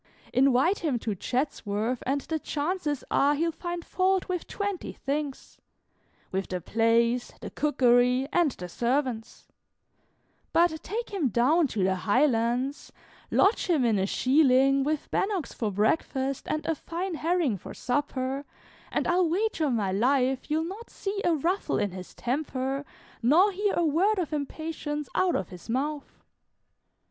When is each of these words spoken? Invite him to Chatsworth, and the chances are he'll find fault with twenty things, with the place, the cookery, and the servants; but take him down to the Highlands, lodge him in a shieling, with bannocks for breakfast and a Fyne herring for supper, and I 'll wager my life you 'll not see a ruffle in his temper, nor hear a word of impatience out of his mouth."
Invite 0.33 0.79
him 0.79 0.97
to 0.97 1.13
Chatsworth, 1.13 2.01
and 2.07 2.21
the 2.21 2.39
chances 2.39 3.03
are 3.11 3.35
he'll 3.35 3.51
find 3.51 3.85
fault 3.85 4.27
with 4.27 4.47
twenty 4.47 4.93
things, 4.93 5.59
with 6.31 6.47
the 6.47 6.59
place, 6.59 7.31
the 7.39 7.51
cookery, 7.51 8.27
and 8.33 8.49
the 8.53 8.67
servants; 8.67 9.47
but 10.53 10.81
take 10.81 11.11
him 11.11 11.27
down 11.27 11.67
to 11.67 11.83
the 11.83 11.97
Highlands, 11.97 12.91
lodge 13.29 13.67
him 13.67 13.85
in 13.85 13.99
a 13.99 14.07
shieling, 14.07 14.83
with 14.83 15.11
bannocks 15.11 15.53
for 15.53 15.69
breakfast 15.71 16.47
and 16.47 16.65
a 16.65 16.73
Fyne 16.73 17.13
herring 17.13 17.55
for 17.55 17.75
supper, 17.75 18.43
and 18.91 19.07
I 19.07 19.13
'll 19.17 19.29
wager 19.29 19.69
my 19.69 19.91
life 19.91 20.49
you 20.49 20.61
'll 20.61 20.67
not 20.67 20.89
see 20.89 21.21
a 21.23 21.35
ruffle 21.35 21.77
in 21.77 21.91
his 21.91 22.15
temper, 22.15 22.85
nor 23.21 23.51
hear 23.51 23.75
a 23.77 23.85
word 23.85 24.17
of 24.17 24.33
impatience 24.33 25.09
out 25.13 25.35
of 25.35 25.49
his 25.49 25.69
mouth." 25.69 26.23